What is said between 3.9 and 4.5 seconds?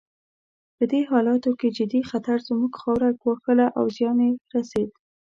زیان یې